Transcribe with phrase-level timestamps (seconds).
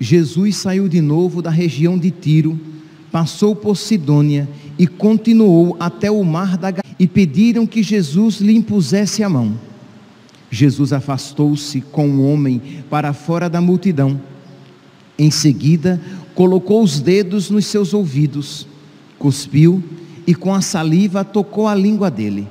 [0.00, 2.58] Jesus saiu de novo da região de Tiro,
[3.10, 4.48] passou por Sidônia
[4.78, 9.54] e continuou até o mar da e pediram que Jesus lhe impusesse a mão.
[10.50, 14.20] Jesus afastou-se com o homem para fora da multidão.
[15.18, 16.00] Em seguida,
[16.34, 18.66] colocou os dedos nos seus ouvidos,
[19.18, 19.82] cuspiu
[20.26, 22.48] e com a saliva tocou a língua dele.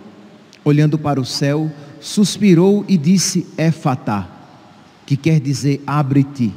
[0.64, 4.27] Olhando para o céu, suspirou e disse: Éfatá,
[5.05, 6.54] que quer dizer abre-te.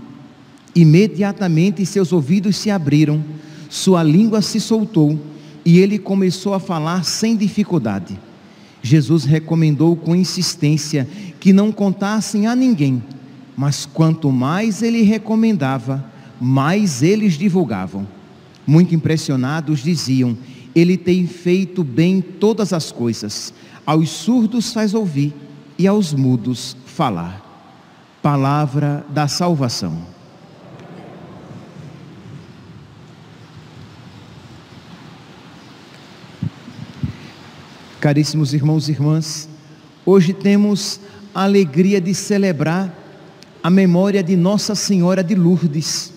[0.74, 3.22] Imediatamente seus ouvidos se abriram,
[3.68, 5.18] sua língua se soltou
[5.64, 8.18] e ele começou a falar sem dificuldade.
[8.82, 11.06] Jesus recomendou com insistência
[11.38, 13.02] que não contassem a ninguém,
[13.56, 16.04] mas quanto mais ele recomendava,
[16.40, 18.06] mais eles divulgavam.
[18.66, 20.36] Muito impressionados diziam:
[20.74, 23.52] Ele tem feito bem todas as coisas.
[23.84, 25.34] Aos surdos faz ouvir
[25.78, 27.46] e aos mudos falar.
[28.22, 30.19] Palavra da salvação.
[38.00, 39.46] Caríssimos irmãos e irmãs,
[40.06, 40.98] hoje temos
[41.34, 42.90] a alegria de celebrar
[43.62, 46.10] a memória de Nossa Senhora de Lourdes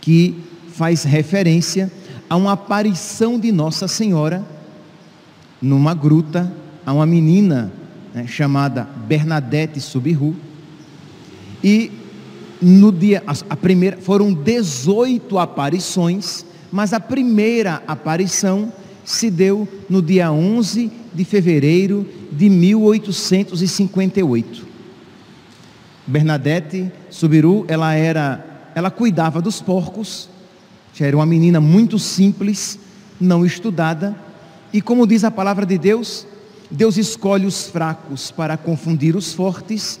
[0.00, 1.92] que faz referência
[2.28, 4.44] a uma aparição de Nossa Senhora
[5.62, 6.52] numa gruta
[6.84, 7.72] a uma menina
[8.12, 10.34] né, chamada Bernadette Subiru.
[11.62, 11.92] E
[12.60, 18.72] no dia, a primeira, foram 18 aparições, mas a primeira aparição
[19.06, 24.66] se deu no dia 11 de fevereiro de 1858.
[26.06, 28.44] Bernadette Subiru, ela era
[28.74, 30.28] ela cuidava dos porcos,
[30.92, 32.78] já era uma menina muito simples,
[33.18, 34.14] não estudada,
[34.70, 36.26] e como diz a palavra de Deus,
[36.70, 39.98] Deus escolhe os fracos para confundir os fortes.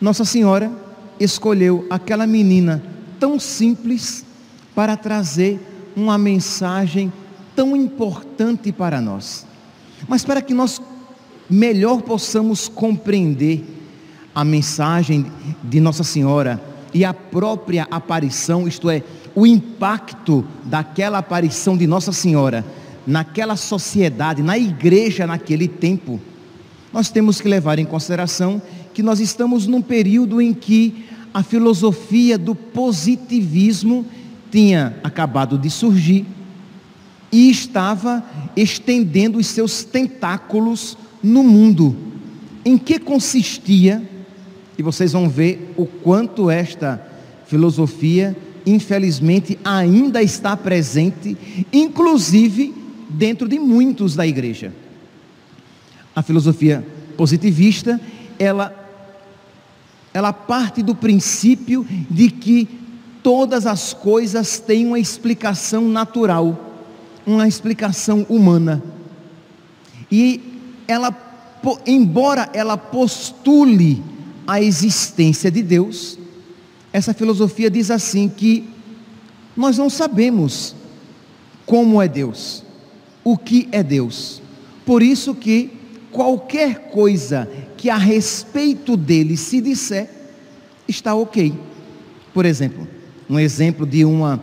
[0.00, 0.70] Nossa Senhora
[1.18, 2.80] escolheu aquela menina
[3.18, 4.24] tão simples
[4.72, 5.58] para trazer
[5.96, 7.12] uma mensagem
[7.58, 9.44] tão importante para nós.
[10.06, 10.80] Mas para que nós
[11.50, 13.64] melhor possamos compreender
[14.32, 15.26] a mensagem
[15.64, 16.62] de Nossa Senhora
[16.94, 19.02] e a própria aparição, isto é,
[19.34, 22.64] o impacto daquela aparição de Nossa Senhora
[23.04, 26.20] naquela sociedade, na igreja naquele tempo,
[26.92, 28.62] nós temos que levar em consideração
[28.94, 34.06] que nós estamos num período em que a filosofia do positivismo
[34.48, 36.24] tinha acabado de surgir
[37.30, 38.24] e estava
[38.56, 41.96] estendendo os seus tentáculos no mundo.
[42.64, 44.02] Em que consistia
[44.78, 47.04] e vocês vão ver o quanto esta
[47.46, 51.36] filosofia, infelizmente, ainda está presente,
[51.72, 52.72] inclusive
[53.08, 54.72] dentro de muitos da igreja.
[56.14, 56.86] A filosofia
[57.16, 58.00] positivista,
[58.38, 58.72] ela,
[60.14, 62.68] ela parte do princípio de que
[63.20, 66.67] todas as coisas têm uma explicação natural,
[67.28, 68.82] uma explicação humana.
[70.10, 70.40] E
[70.86, 71.14] ela,
[71.86, 74.02] embora ela postule
[74.46, 76.18] a existência de Deus,
[76.92, 78.68] essa filosofia diz assim que
[79.56, 80.74] nós não sabemos
[81.66, 82.64] como é Deus,
[83.22, 84.40] o que é Deus.
[84.86, 85.70] Por isso que
[86.10, 90.08] qualquer coisa que a respeito dele se disser
[90.88, 91.52] está OK.
[92.32, 92.88] Por exemplo,
[93.28, 94.42] um exemplo de uma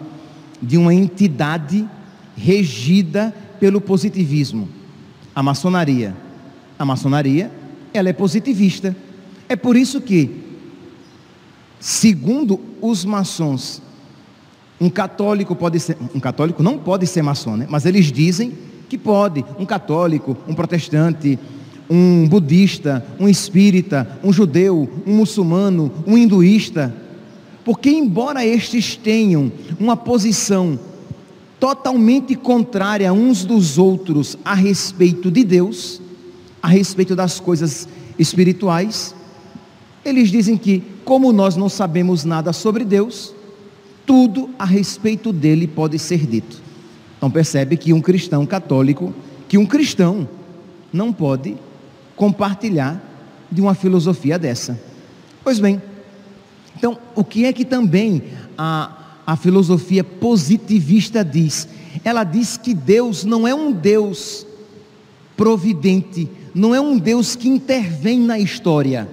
[0.62, 1.88] de uma entidade
[2.36, 4.70] regida pelo positivismo,
[5.34, 6.16] a maçonaria.
[6.78, 7.52] A maçonaria,
[7.94, 8.96] ela é positivista.
[9.48, 10.44] É por isso que,
[11.80, 13.82] segundo os maçons,
[14.80, 17.66] um católico pode ser, um católico não pode ser maçom, né?
[17.70, 18.54] mas eles dizem
[18.90, 21.40] que pode, um católico, um protestante,
[21.90, 26.94] um budista, um espírita, um judeu, um muçulmano, um hinduísta,
[27.64, 30.80] porque embora estes tenham uma posição
[31.60, 36.02] totalmente contrária uns dos outros a respeito de Deus,
[36.62, 37.88] a respeito das coisas
[38.18, 39.16] espirituais,
[40.04, 43.34] eles dizem que, como nós não sabemos nada sobre Deus,
[44.06, 46.62] tudo a respeito dele pode ser dito.
[47.18, 49.14] Então percebe que um cristão católico,
[49.48, 50.30] que um cristão
[50.94, 51.58] não pode
[52.16, 53.02] compartilhar
[53.52, 54.80] de uma filosofia dessa.
[55.44, 55.82] Pois bem,
[56.78, 58.22] Então, o que é que também
[58.58, 61.68] a, a filosofia positivista diz?
[62.04, 64.46] Ela diz que Deus não é um Deus
[65.36, 69.10] providente, não é um Deus que intervém na história,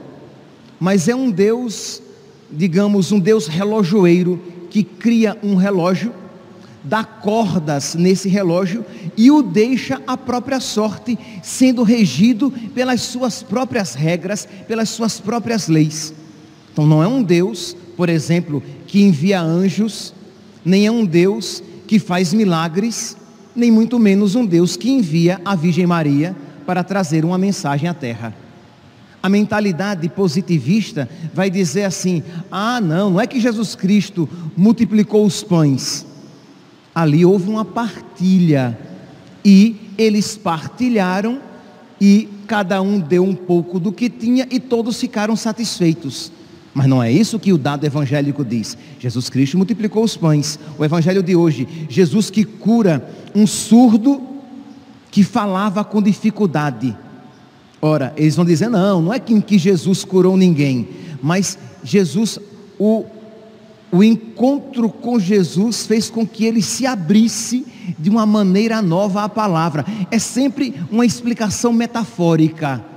[0.78, 2.02] mas é um Deus,
[2.50, 6.12] digamos, um Deus relojoeiro que cria um relógio,
[6.84, 8.84] dá cordas nesse relógio
[9.16, 15.68] e o deixa à própria sorte, sendo regido pelas suas próprias regras, pelas suas próprias
[15.68, 16.12] leis.
[16.72, 20.14] Então não é um Deus, por exemplo, que envia anjos,
[20.64, 23.16] nem é um Deus que faz milagres,
[23.54, 26.34] nem muito menos um Deus que envia a Virgem Maria
[26.64, 28.34] para trazer uma mensagem à terra.
[29.22, 35.42] A mentalidade positivista vai dizer assim: ah, não, não é que Jesus Cristo multiplicou os
[35.42, 36.06] pães.
[36.94, 38.76] Ali houve uma partilha
[39.44, 41.40] e eles partilharam
[42.00, 46.32] e cada um deu um pouco do que tinha e todos ficaram satisfeitos.
[46.74, 48.76] Mas não é isso que o dado evangélico diz.
[48.98, 50.58] Jesus Cristo multiplicou os pães.
[50.78, 54.22] O evangelho de hoje, Jesus que cura um surdo
[55.10, 56.96] que falava com dificuldade.
[57.80, 60.88] Ora, eles vão dizer: não, não é que, que Jesus curou ninguém,
[61.22, 62.38] mas Jesus,
[62.78, 63.04] o,
[63.90, 67.66] o encontro com Jesus fez com que ele se abrisse
[67.98, 69.84] de uma maneira nova à palavra.
[70.10, 72.91] É sempre uma explicação metafórica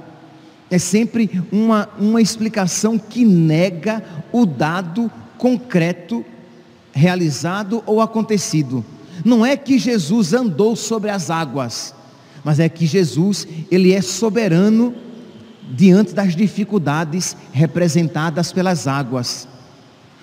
[0.70, 6.26] é sempre uma, uma explicação que nega o dado concreto
[6.92, 8.84] realizado ou acontecido.
[9.24, 11.94] Não é que Jesus andou sobre as águas,
[12.44, 14.94] mas é que Jesus, ele é soberano
[15.72, 19.48] diante das dificuldades representadas pelas águas.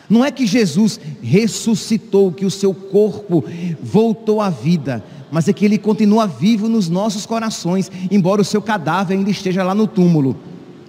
[0.08, 3.44] Não é que Jesus ressuscitou, que o seu corpo
[3.82, 8.60] voltou à vida, mas é que ele continua vivo nos nossos corações, embora o seu
[8.60, 10.36] cadáver ainda esteja lá no túmulo.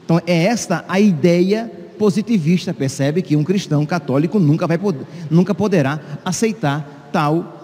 [0.03, 5.55] Então é esta a ideia positivista, percebe que um cristão católico nunca vai poder, nunca
[5.55, 7.61] poderá aceitar tal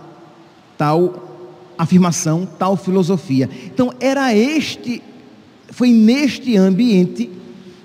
[0.77, 1.27] tal
[1.77, 3.49] afirmação, tal filosofia.
[3.65, 5.03] Então era este
[5.71, 7.29] foi neste ambiente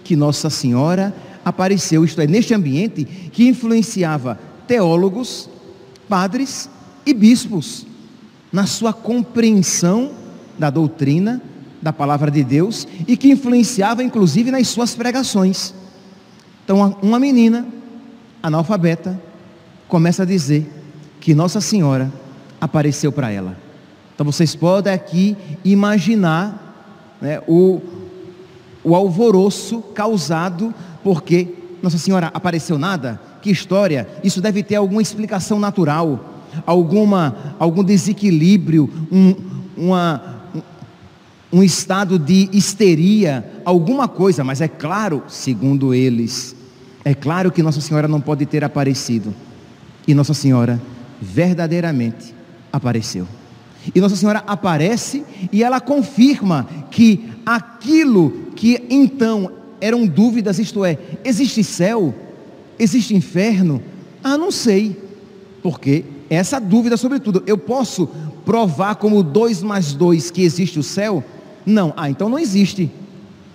[0.05, 1.13] que Nossa Senhora
[1.45, 4.39] apareceu, isto é, neste ambiente que influenciava
[4.69, 5.51] teólogos,
[6.09, 6.71] padres
[7.05, 7.87] e bispos
[8.55, 10.13] na sua compreensão
[10.57, 11.43] da doutrina,
[11.83, 15.75] da palavra de Deus e que influenciava inclusive nas suas pregações.
[16.65, 17.67] Então, uma menina
[18.41, 19.21] analfabeta
[19.89, 20.71] começa a dizer
[21.19, 22.13] que Nossa Senhora
[22.61, 23.57] apareceu para ela.
[24.15, 27.81] Então, vocês podem aqui imaginar né, o,
[28.85, 30.73] o alvoroço causado
[31.03, 33.21] porque Nossa Senhora apareceu nada?
[33.43, 34.09] Que história?
[34.23, 36.34] Isso deve ter alguma explicação natural
[36.67, 39.35] alguma, algum desequilíbrio, um,
[39.77, 40.51] uma,
[41.53, 46.55] um estado de histeria, alguma coisa, mas é claro, segundo eles,
[47.05, 49.35] é claro que Nossa Senhora não pode ter aparecido.
[50.07, 50.81] E Nossa Senhora
[51.21, 52.35] verdadeiramente
[52.73, 53.27] apareceu.
[53.95, 60.99] E Nossa Senhora aparece e ela confirma que aquilo que então eram dúvidas, isto é,
[61.23, 62.15] existe céu?
[62.79, 63.83] Existe inferno?
[64.23, 64.97] Ah, não sei.
[65.63, 67.43] Porque essa dúvida sobre tudo.
[67.47, 68.09] Eu posso
[68.45, 71.25] provar como dois mais dois que existe o céu?
[71.65, 71.93] Não.
[71.97, 72.91] Ah, então não existe.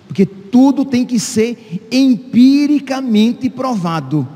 [0.06, 4.26] Porque tudo tem que ser empiricamente provado.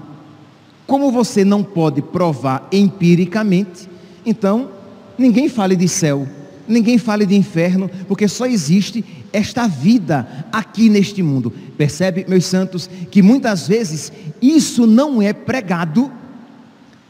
[0.86, 3.88] Como você não pode provar empiricamente,
[4.24, 4.70] então
[5.18, 6.28] ninguém fale de céu,
[6.68, 11.52] ninguém fale de inferno, porque só existe esta vida aqui neste mundo.
[11.76, 16.12] Percebe, meus santos, que muitas vezes isso não é pregado,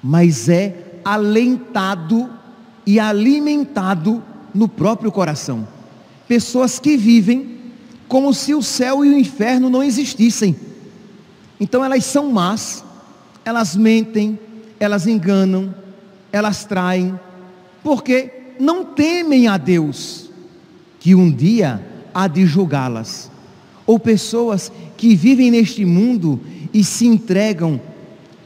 [0.02, 2.30] mas é alentado
[2.86, 4.22] e alimentado
[4.54, 5.66] no próprio coração.
[6.26, 7.58] Pessoas que vivem
[8.08, 10.56] como se o céu e o inferno não existissem.
[11.58, 12.84] Então elas são más,
[13.44, 14.38] elas mentem,
[14.78, 15.74] elas enganam,
[16.32, 17.18] elas traem,
[17.82, 20.30] porque não temem a Deus,
[21.00, 23.30] que um dia há de julgá-las.
[23.86, 26.40] Ou pessoas que vivem neste mundo
[26.72, 27.80] e se entregam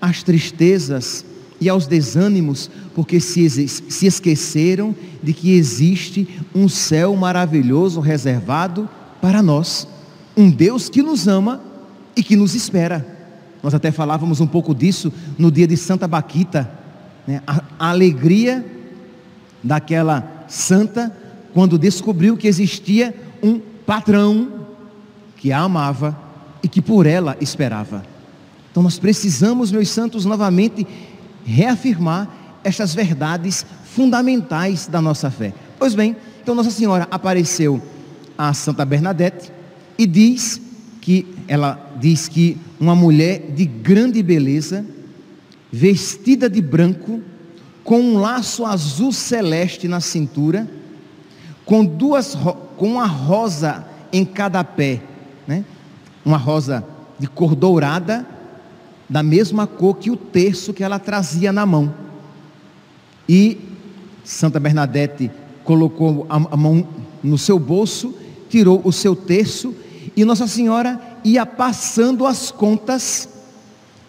[0.01, 1.25] às tristezas,
[1.61, 8.89] e aos desânimos, porque se, se esqueceram de que existe um céu maravilhoso reservado
[9.21, 9.89] para nós,
[10.37, 11.61] um Deus que nos ama
[12.17, 13.07] e que nos espera.
[13.63, 16.71] Nós até falávamos um pouco disso no dia de Santa Baquita,
[17.27, 17.43] né?
[17.47, 18.65] a, alegria
[19.63, 21.15] daquela santa
[21.53, 24.67] quando descobriu que existia um patrão
[25.37, 26.17] que a amava
[26.63, 28.05] e que por ela esperava.
[28.71, 30.87] Então nós precisamos, meus santos, novamente
[31.49, 32.29] reafirmar
[32.63, 35.55] estas verdades fundamentais da nossa fé.
[35.79, 37.83] Pois bem, então Nossa Senhora apareceu
[38.37, 39.51] a Santa Bernadette
[39.97, 40.61] e diz
[41.01, 44.85] que ela diz que uma mulher de grande beleza,
[45.73, 47.23] vestida de branco,
[47.83, 50.69] com um laço azul celeste na cintura,
[51.65, 52.37] com duas
[52.77, 55.01] com uma rosa em cada pé,
[55.47, 55.65] né?
[56.25, 56.85] Uma rosa
[57.19, 58.27] de cor dourada,
[59.09, 61.95] da mesma cor que o terço que ela trazia na mão.
[63.29, 63.59] E
[64.25, 65.31] Santa Bernadette
[65.65, 66.87] colocou a mão
[67.23, 68.15] no seu bolso,
[68.49, 69.75] tirou o seu terço
[70.17, 73.29] e Nossa Senhora ia passando as contas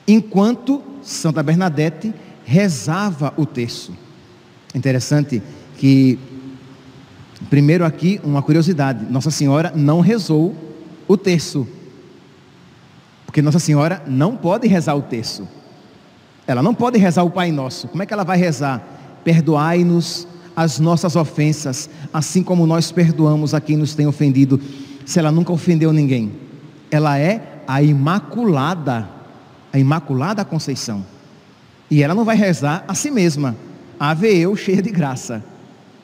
[0.08, 2.14] enquanto Santa Bernadette
[2.44, 3.94] rezava o terço.
[4.74, 5.42] Interessante
[5.78, 6.18] que,
[7.50, 10.56] primeiro aqui, uma curiosidade: Nossa Senhora não rezou
[11.08, 11.68] o terço,
[13.30, 15.48] porque Nossa Senhora não pode rezar o terço,
[16.48, 17.88] ela não pode rezar o Pai Nosso.
[17.88, 18.82] Como é que ela vai rezar?
[19.24, 24.60] Perdoai-nos as nossas ofensas, assim como nós perdoamos a quem nos tem ofendido,
[25.06, 26.32] se ela nunca ofendeu ninguém.
[26.90, 29.08] Ela é a Imaculada,
[29.72, 31.06] a Imaculada Conceição.
[31.88, 33.56] E ela não vai rezar a si mesma.
[34.00, 35.44] Ave eu cheia de graça.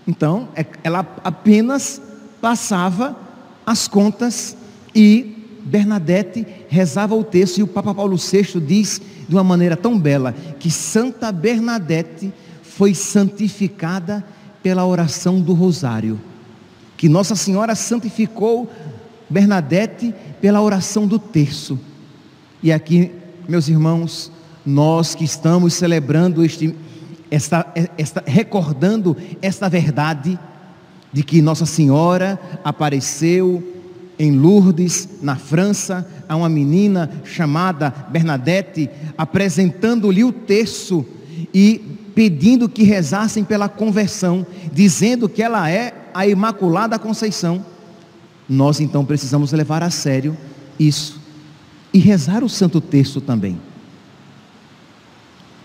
[0.05, 1.99] Então, é, ela apenas
[2.39, 3.17] passava
[3.65, 4.55] as contas
[4.93, 5.34] e
[5.65, 10.33] Bernadette rezava o texto e o Papa Paulo VI diz de uma maneira tão bela
[10.59, 12.31] que Santa Bernadette
[12.61, 14.23] foi santificada
[14.61, 16.21] pela oração do rosário.
[16.95, 18.71] Que Nossa Senhora santificou
[19.27, 21.79] Bernadette pela oração do terço.
[22.61, 23.11] E aqui,
[23.49, 24.31] meus irmãos,
[24.63, 26.75] nós que estamos celebrando este,
[27.31, 27.65] esta,
[27.97, 30.37] esta, recordando esta verdade
[31.11, 33.74] de que Nossa Senhora apareceu
[34.17, 41.05] em Lourdes, na França, a uma menina chamada Bernadette, apresentando-lhe o terço
[41.53, 41.81] e
[42.15, 47.63] pedindo que rezassem pela conversão, dizendo que ela é a Imaculada Conceição.
[48.47, 50.37] Nós então precisamos levar a sério
[50.79, 51.19] isso
[51.93, 53.59] e rezar o Santo Terço também.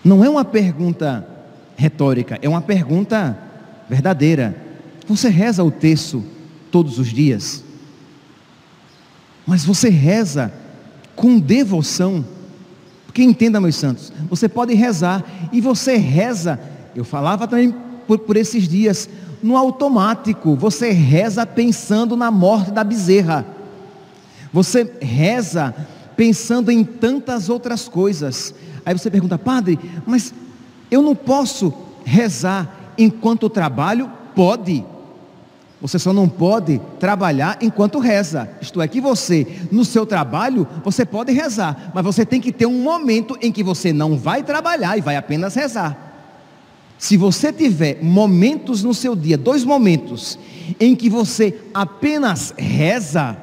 [0.02, 1.26] Não é uma pergunta
[1.76, 3.38] retórica, é uma pergunta
[3.88, 4.56] verdadeira.
[5.06, 6.24] Você reza o texto
[6.70, 7.64] todos os dias,
[9.50, 10.52] mas você reza
[11.16, 12.24] com devoção.
[13.04, 16.60] Porque entenda, meus santos, você pode rezar e você reza.
[16.94, 17.74] Eu falava também
[18.06, 19.08] por, por esses dias,
[19.42, 23.44] no automático, você reza pensando na morte da bezerra.
[24.52, 25.74] Você reza
[26.16, 28.54] pensando em tantas outras coisas.
[28.86, 30.32] Aí você pergunta, padre, mas
[30.88, 34.08] eu não posso rezar enquanto trabalho?
[34.32, 34.84] Pode.
[35.80, 38.50] Você só não pode trabalhar enquanto reza.
[38.60, 42.66] Isto é, que você, no seu trabalho, você pode rezar, mas você tem que ter
[42.66, 45.96] um momento em que você não vai trabalhar e vai apenas rezar.
[46.98, 50.38] Se você tiver momentos no seu dia, dois momentos,
[50.78, 53.38] em que você apenas reza,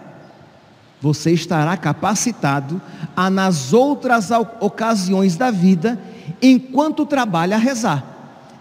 [1.01, 2.79] você estará capacitado
[3.15, 4.29] a, nas outras
[4.60, 6.00] ocasiões da vida,
[6.39, 8.16] enquanto trabalha, rezar.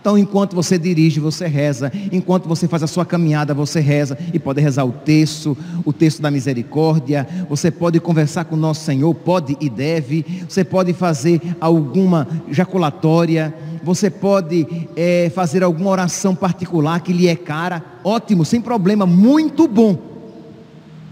[0.06, 1.90] Então, enquanto você dirige, você reza.
[2.12, 4.16] Enquanto você faz a sua caminhada, você reza.
[4.32, 7.26] E pode rezar o texto, o texto da misericórdia.
[7.50, 10.24] Você pode conversar com o nosso Senhor, pode e deve.
[10.48, 13.52] Você pode fazer alguma jaculatória.
[13.82, 17.82] Você pode é, fazer alguma oração particular que lhe é cara.
[18.04, 19.98] Ótimo, sem problema, muito bom.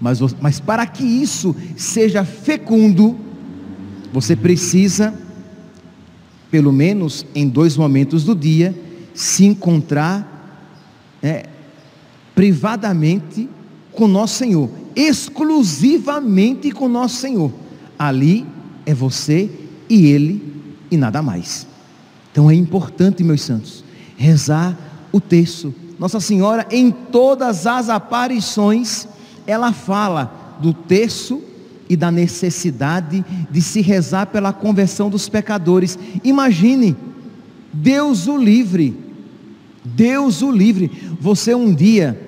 [0.01, 3.17] Mas, mas para que isso seja fecundo,
[4.13, 5.13] você precisa,
[6.49, 8.84] pelo menos em dois momentos do dia,
[9.15, 10.61] se encontrar
[11.23, 11.47] é,
[12.35, 13.49] privadamente
[13.93, 17.53] com nosso Senhor, exclusivamente com nosso Senhor.
[17.99, 18.45] Ali
[18.85, 19.51] é você
[19.89, 20.43] e Ele
[20.91, 21.67] e nada mais.
[22.33, 23.85] Então é importante, meus santos,
[24.17, 24.77] rezar
[25.13, 25.73] o texto.
[25.99, 29.07] Nossa Senhora, em todas as aparições,
[29.47, 31.41] ela fala do terço
[31.89, 35.99] e da necessidade de se rezar pela conversão dos pecadores.
[36.25, 36.97] Imagine,
[37.73, 39.04] Deus o livre,
[39.85, 42.19] Deus o livre, você um dia,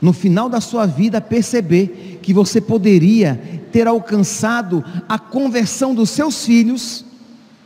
[0.00, 3.40] no final da sua vida, perceber que você poderia
[3.72, 7.04] ter alcançado a conversão dos seus filhos,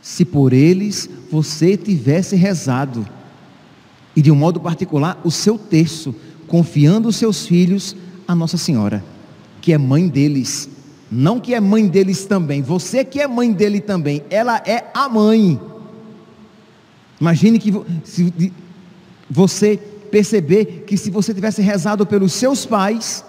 [0.01, 3.07] se por eles você tivesse rezado,
[4.15, 6.15] e de um modo particular, o seu terço,
[6.47, 7.95] confiando os seus filhos
[8.27, 9.03] a Nossa Senhora,
[9.61, 10.69] que é mãe deles.
[11.09, 15.07] Não que é mãe deles também, você que é mãe dele também, ela é a
[15.07, 15.59] mãe.
[17.19, 17.71] Imagine que
[18.03, 18.51] se
[19.31, 19.79] você
[20.11, 23.23] perceber que se você tivesse rezado pelos seus pais,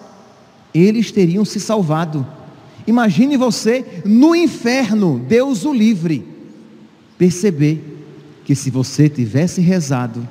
[0.75, 2.27] eles teriam se salvado.
[2.87, 6.27] Imagine você no inferno, Deus o livre.
[7.17, 7.81] Perceber
[8.45, 10.29] que se você tivesse rezado,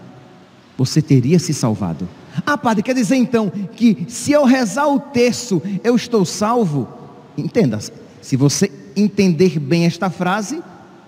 [0.78, 2.08] você teria se salvado.
[2.46, 6.88] Ah, padre, quer dizer então que se eu rezar o terço, eu estou salvo?
[7.38, 7.80] entenda,
[8.22, 10.62] se você entender bem esta frase,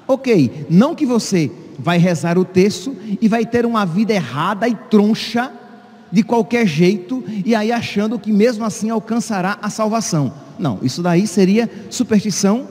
[0.07, 4.75] ok, não que você vai rezar o texto e vai ter uma vida errada e
[4.75, 5.51] troncha
[6.11, 10.31] de qualquer jeito e aí achando que mesmo assim alcançará a salvação.
[10.59, 12.67] Não, isso daí seria superstição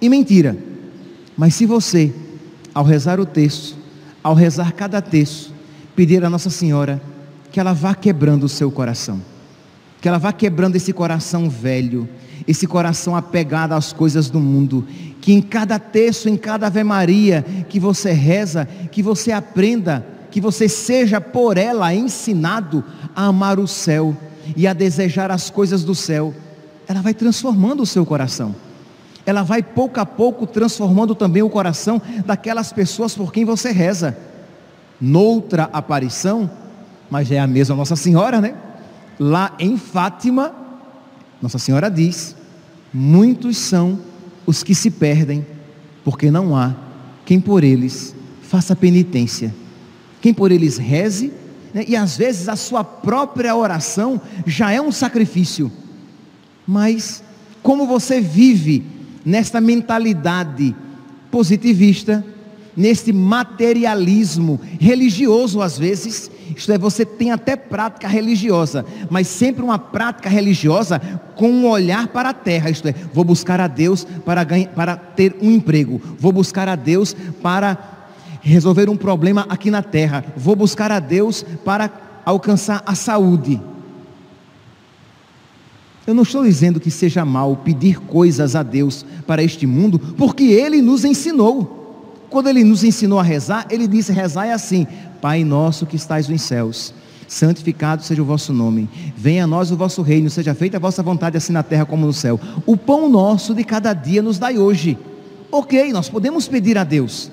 [0.00, 0.56] e mentira.
[1.36, 2.12] Mas se você,
[2.74, 3.76] ao rezar o texto,
[4.22, 5.52] ao rezar cada texto,
[5.96, 7.00] pedir a Nossa Senhora
[7.50, 9.20] que ela vá quebrando o seu coração,
[10.00, 12.08] que ela vá quebrando esse coração velho,
[12.46, 14.86] esse coração apegado às coisas do mundo,
[15.20, 20.40] que em cada texto, em cada Ave Maria que você reza, que você aprenda, que
[20.40, 22.84] você seja por ela ensinado
[23.14, 24.16] a amar o céu
[24.56, 26.34] e a desejar as coisas do céu.
[26.88, 28.54] Ela vai transformando o seu coração.
[29.24, 34.16] Ela vai pouco a pouco transformando também o coração daquelas pessoas por quem você reza.
[35.00, 36.50] Noutra aparição,
[37.08, 38.54] mas é a mesma Nossa Senhora, né?
[39.18, 40.52] Lá em Fátima,
[41.42, 42.36] Nossa Senhora diz:
[42.94, 43.98] muitos são
[44.46, 45.44] os que se perdem,
[46.04, 46.74] porque não há
[47.26, 49.54] quem por eles faça penitência,
[50.20, 51.32] quem por eles reze,
[51.74, 51.84] né?
[51.88, 55.70] e às vezes a sua própria oração já é um sacrifício,
[56.66, 57.22] mas
[57.62, 58.84] como você vive
[59.24, 60.74] nesta mentalidade
[61.30, 62.24] positivista,
[62.76, 69.78] neste materialismo religioso às vezes, isto é, você tem até prática religiosa, mas sempre uma
[69.78, 71.00] prática religiosa
[71.36, 74.96] com um olhar para a terra, isto é, vou buscar a Deus para, ganhar, para
[74.96, 78.08] ter um emprego, vou buscar a Deus para
[78.40, 81.90] resolver um problema aqui na terra, vou buscar a Deus para
[82.24, 83.60] alcançar a saúde.
[86.06, 90.42] Eu não estou dizendo que seja mal pedir coisas a Deus para este mundo, porque
[90.44, 91.81] Ele nos ensinou.
[92.32, 94.86] Quando Ele nos ensinou a rezar, Ele disse: rezar é assim,
[95.20, 96.94] Pai nosso que estais nos céus,
[97.28, 101.02] santificado seja o vosso nome, venha a nós o vosso reino, seja feita a vossa
[101.02, 102.40] vontade, assim na terra como no céu.
[102.64, 104.96] O pão nosso de cada dia nos dai hoje.
[105.50, 107.30] Ok, nós podemos pedir a Deus,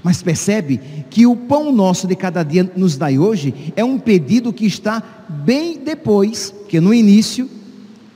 [0.00, 4.52] mas percebe que o pão nosso de cada dia nos dai hoje é um pedido
[4.52, 7.50] que está bem depois, que no início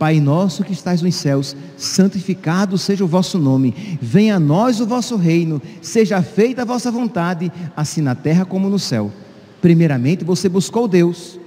[0.01, 4.87] Pai nosso que estais nos céus, santificado seja o vosso nome, venha a nós o
[4.87, 9.13] vosso reino, seja feita a vossa vontade, assim na terra como no céu.
[9.61, 11.39] Primeiramente você buscou Deus,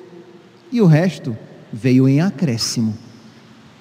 [0.72, 1.36] e o resto
[1.72, 2.96] veio em acréscimo.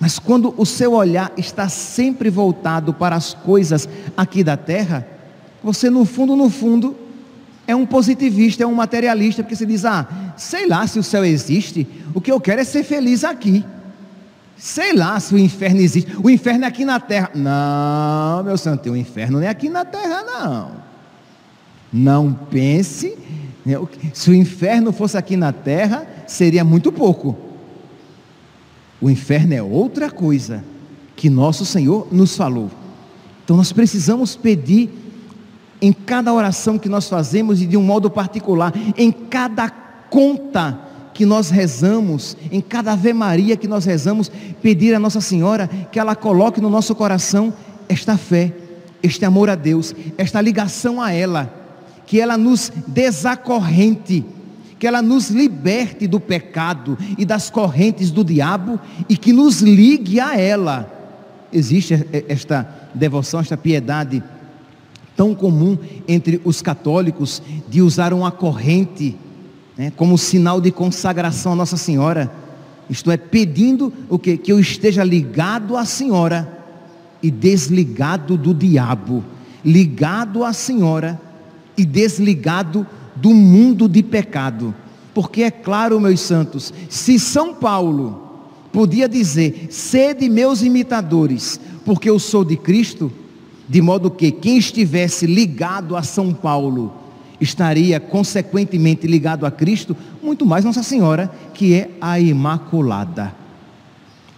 [0.00, 5.06] Mas quando o seu olhar está sempre voltado para as coisas aqui da terra,
[5.62, 6.96] você no fundo, no fundo,
[7.66, 11.26] é um positivista, é um materialista, porque você diz: ah, sei lá se o céu
[11.26, 13.62] existe, o que eu quero é ser feliz aqui.
[14.62, 16.16] Sei lá se o inferno existe.
[16.22, 17.32] O inferno é aqui na terra.
[17.34, 20.70] Não, meu santo, o inferno não é aqui na terra, não.
[21.92, 23.18] Não pense.
[23.66, 23.74] Né,
[24.14, 27.36] se o inferno fosse aqui na terra, seria muito pouco.
[29.00, 30.64] O inferno é outra coisa
[31.16, 32.70] que nosso Senhor nos falou.
[33.42, 34.90] Então nós precisamos pedir
[35.80, 41.26] em cada oração que nós fazemos e de um modo particular, em cada conta que
[41.26, 44.30] nós rezamos, em cada Ave Maria que nós rezamos,
[44.62, 47.52] pedir a Nossa Senhora que ela coloque no nosso coração
[47.88, 48.52] esta fé,
[49.02, 51.52] este amor a Deus, esta ligação a ela,
[52.06, 54.24] que ela nos desacorrente,
[54.78, 60.18] que ela nos liberte do pecado e das correntes do diabo e que nos ligue
[60.18, 60.90] a ela.
[61.52, 64.22] Existe esta devoção, esta piedade
[65.16, 69.16] tão comum entre os católicos de usar uma corrente
[69.76, 72.32] né, como sinal de consagração a Nossa Senhora.
[72.88, 74.36] Isto é, pedindo o que?
[74.36, 76.60] Que eu esteja ligado à Senhora
[77.22, 79.24] e desligado do diabo,
[79.64, 81.20] ligado à Senhora
[81.76, 84.74] e desligado do mundo de pecado.
[85.14, 92.18] Porque é claro, meus santos, se São Paulo podia dizer: sede meus imitadores, porque eu
[92.18, 93.12] sou de Cristo,
[93.68, 97.01] de modo que quem estivesse ligado a São Paulo
[97.42, 103.34] estaria consequentemente ligado a Cristo, muito mais Nossa Senhora, que é a Imaculada,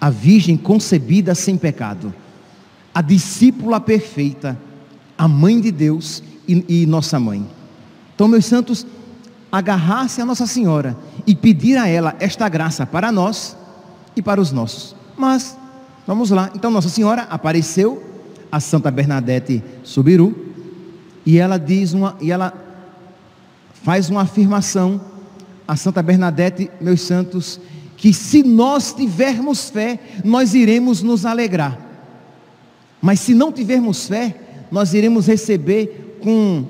[0.00, 2.14] a Virgem concebida sem pecado,
[2.94, 4.58] a discípula perfeita,
[5.18, 7.46] a mãe de Deus e, e nossa mãe.
[8.14, 8.86] Então, meus santos,
[9.50, 13.56] agarrar-se a Nossa Senhora e pedir a ela esta graça para nós
[14.16, 14.96] e para os nossos.
[15.16, 15.56] Mas,
[16.06, 16.50] vamos lá.
[16.54, 18.02] Então, Nossa Senhora apareceu
[18.50, 20.54] a Santa Bernadette Subiru
[21.26, 22.52] e ela diz uma, e ela
[23.84, 25.00] faz uma afirmação
[25.68, 27.60] a Santa Bernadette, meus santos,
[27.96, 31.78] que se nós tivermos fé, nós iremos nos alegrar.
[33.00, 34.34] Mas se não tivermos fé,
[34.70, 36.66] nós iremos receber com,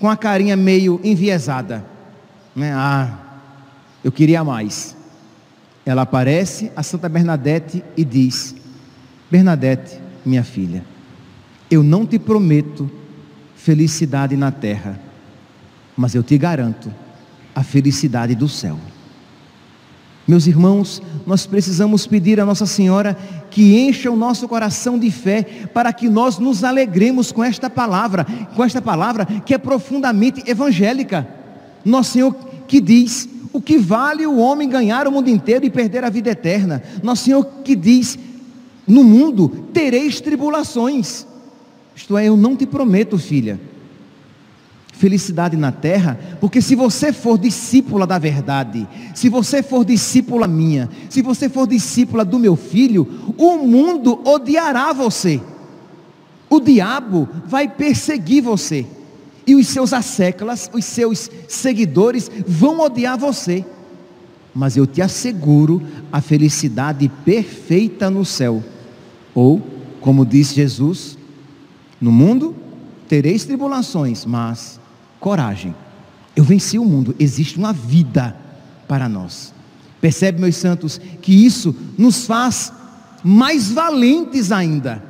[0.00, 1.84] com a carinha meio enviesada.
[2.54, 2.72] Né?
[2.74, 3.18] Ah,
[4.02, 4.96] eu queria mais.
[5.84, 8.54] Ela aparece a Santa Bernadette e diz:
[9.30, 10.82] Bernadette, minha filha,
[11.70, 12.90] eu não te prometo
[13.54, 15.05] felicidade na terra,
[15.96, 16.92] mas eu te garanto
[17.54, 18.78] a felicidade do céu.
[20.28, 23.16] Meus irmãos, nós precisamos pedir a Nossa Senhora
[23.48, 28.26] que encha o nosso coração de fé para que nós nos alegremos com esta palavra,
[28.56, 31.28] com esta palavra que é profundamente evangélica.
[31.84, 32.34] Nosso Senhor
[32.66, 36.30] que diz: o que vale o homem ganhar o mundo inteiro e perder a vida
[36.30, 36.82] eterna?
[37.04, 38.18] Nosso Senhor que diz:
[38.86, 41.24] no mundo tereis tribulações.
[41.94, 43.58] Isto é, eu não te prometo, filha,
[44.98, 50.88] felicidade na terra, porque se você for discípula da verdade, se você for discípula minha,
[51.10, 55.40] se você for discípula do meu filho, o mundo odiará você.
[56.48, 58.86] O diabo vai perseguir você.
[59.46, 63.64] E os seus asseclas, os seus seguidores vão odiar você.
[64.54, 68.64] Mas eu te asseguro a felicidade perfeita no céu.
[69.34, 69.60] Ou,
[70.00, 71.18] como disse Jesus,
[72.00, 72.56] no mundo
[73.06, 74.80] tereis tribulações, mas
[75.20, 75.74] coragem.
[76.34, 78.36] Eu venci o mundo, existe uma vida
[78.86, 79.52] para nós.
[80.00, 82.72] Percebe, meus santos, que isso nos faz
[83.24, 85.02] mais valentes ainda.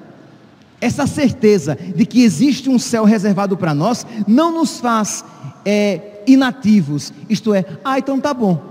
[0.80, 5.24] Essa certeza de que existe um céu reservado para nós não nos faz
[5.64, 8.62] é, inativos, isto é, ah, então tá bom,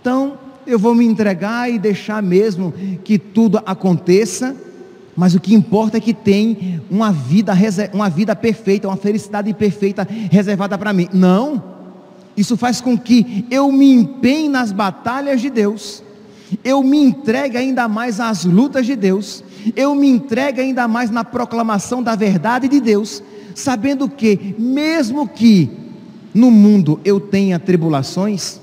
[0.00, 2.72] então eu vou me entregar e deixar mesmo
[3.04, 4.56] que tudo aconteça,
[5.16, 7.52] mas o que importa é que tem uma vida,
[7.92, 11.08] uma vida perfeita, uma felicidade perfeita reservada para mim.
[11.12, 11.62] Não.
[12.36, 16.02] Isso faz com que eu me empenhe nas batalhas de Deus.
[16.64, 19.44] Eu me entregue ainda mais às lutas de Deus.
[19.76, 23.22] Eu me entregue ainda mais na proclamação da verdade de Deus,
[23.54, 25.70] sabendo que mesmo que
[26.34, 28.60] no mundo eu tenha tribulações,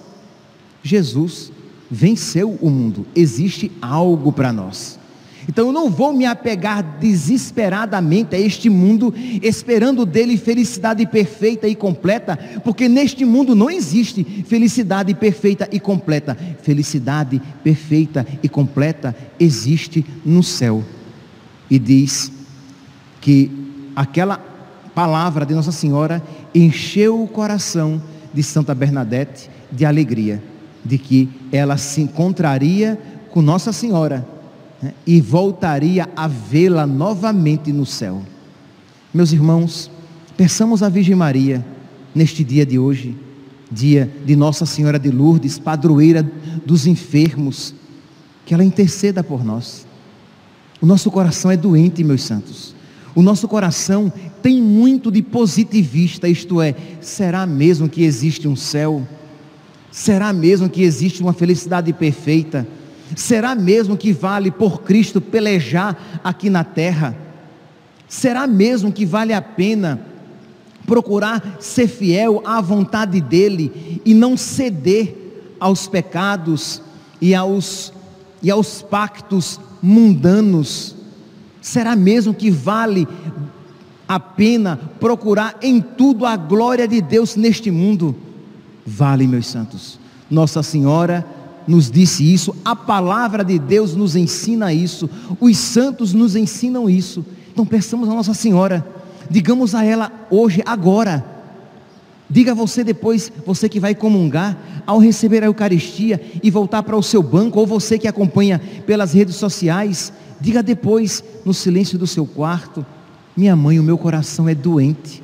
[0.83, 1.51] Jesus
[1.89, 3.05] venceu o mundo.
[3.15, 4.99] Existe algo para nós.
[5.51, 11.75] Então eu não vou me apegar desesperadamente a este mundo, esperando dele felicidade perfeita e
[11.75, 16.37] completa, porque neste mundo não existe felicidade perfeita e completa.
[16.61, 20.85] Felicidade perfeita e completa existe no céu.
[21.69, 22.31] E diz
[23.19, 23.51] que
[23.93, 24.37] aquela
[24.95, 26.23] palavra de Nossa Senhora
[26.55, 28.01] encheu o coração
[28.33, 30.41] de Santa Bernadette de alegria,
[30.85, 32.97] de que ela se encontraria
[33.31, 34.30] com Nossa Senhora
[34.81, 38.21] né, e voltaria a vê-la novamente no céu.
[39.13, 39.91] Meus irmãos,
[40.37, 41.65] peçamos à Virgem Maria,
[42.13, 43.15] neste dia de hoje,
[43.71, 46.29] dia de Nossa Senhora de Lourdes, padroeira
[46.65, 47.73] dos enfermos,
[48.45, 49.85] que ela interceda por nós.
[50.81, 52.75] O nosso coração é doente, meus santos.
[53.13, 59.07] O nosso coração tem muito de positivista, isto é, será mesmo que existe um céu?
[59.91, 62.67] Será mesmo que existe uma felicidade perfeita?
[63.15, 67.15] Será mesmo que vale por Cristo pelejar aqui na terra?
[68.07, 70.01] Será mesmo que vale a pena
[70.85, 76.81] procurar ser fiel à vontade dEle e não ceder aos pecados
[77.21, 77.93] e aos,
[78.41, 80.95] e aos pactos mundanos?
[81.61, 83.07] Será mesmo que vale
[84.07, 88.15] a pena procurar em tudo a glória de Deus neste mundo?
[88.85, 89.99] Vale, meus santos.
[90.29, 91.25] Nossa Senhora
[91.67, 97.25] nos disse isso, a palavra de Deus nos ensina isso, os santos nos ensinam isso.
[97.51, 98.85] Então peçamos a Nossa Senhora,
[99.29, 101.25] digamos a ela hoje, agora.
[102.29, 107.03] Diga você depois, você que vai comungar, ao receber a Eucaristia e voltar para o
[107.03, 112.25] seu banco, ou você que acompanha pelas redes sociais, diga depois, no silêncio do seu
[112.25, 112.85] quarto:
[113.35, 115.21] Minha mãe, o meu coração é doente,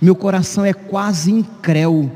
[0.00, 2.10] meu coração é quase incréu.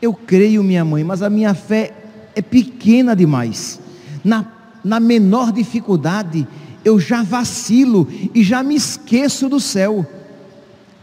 [0.00, 1.92] Eu creio, minha mãe, mas a minha fé
[2.38, 3.80] é pequena demais.
[4.24, 4.46] Na,
[4.84, 6.46] na menor dificuldade,
[6.84, 10.06] eu já vacilo e já me esqueço do céu.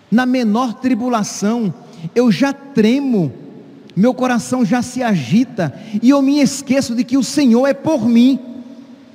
[0.10, 1.74] Na menor tribulação,
[2.16, 3.34] eu já tremo,
[3.94, 8.08] meu coração já se agita e eu me esqueço de que o Senhor é por
[8.08, 8.40] mim,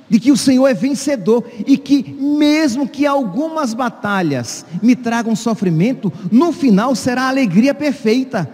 [0.07, 6.13] de que o Senhor é vencedor e que, mesmo que algumas batalhas me tragam sofrimento,
[6.31, 8.47] no final será alegria perfeita.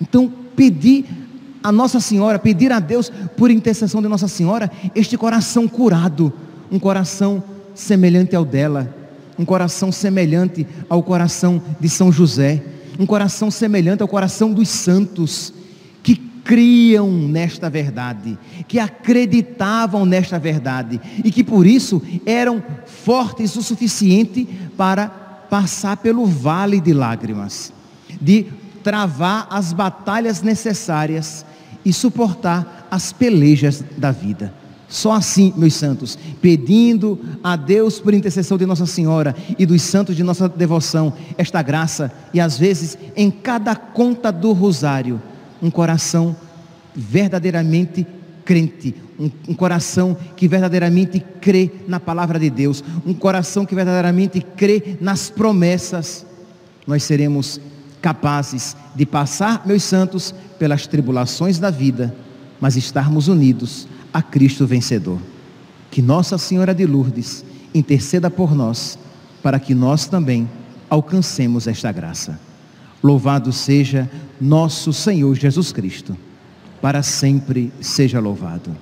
[0.00, 1.23] Então, pedir
[1.64, 6.30] a Nossa Senhora, pedir a Deus, por intercessão de Nossa Senhora, este coração curado,
[6.70, 7.42] um coração
[7.74, 8.94] semelhante ao dela,
[9.38, 12.62] um coração semelhante ao coração de São José,
[12.98, 15.54] um coração semelhante ao coração dos santos,
[16.02, 23.62] que criam nesta verdade, que acreditavam nesta verdade e que por isso eram fortes o
[23.62, 24.46] suficiente
[24.76, 27.72] para passar pelo vale de lágrimas,
[28.20, 28.48] de
[28.82, 31.46] travar as batalhas necessárias
[31.84, 34.52] e suportar as pelejas da vida.
[34.88, 40.14] Só assim, meus santos, pedindo a Deus por intercessão de Nossa Senhora e dos santos
[40.14, 45.20] de nossa devoção, esta graça, e às vezes em cada conta do rosário,
[45.60, 46.36] um coração
[46.94, 48.06] verdadeiramente
[48.44, 54.40] crente, um, um, coração que verdadeiramente crê na palavra de Deus, um coração que verdadeiramente
[54.56, 56.26] crê nas promessas,
[56.86, 57.60] nós seremos
[58.04, 62.14] capazes de passar, meus santos, pelas tribulações da vida,
[62.60, 65.18] mas estarmos unidos a Cristo vencedor.
[65.90, 67.42] Que Nossa Senhora de Lourdes
[67.74, 68.98] interceda por nós,
[69.42, 70.46] para que nós também
[70.90, 72.38] alcancemos esta graça.
[73.02, 76.14] Louvado seja nosso Senhor Jesus Cristo,
[76.82, 78.76] para sempre seja louvado.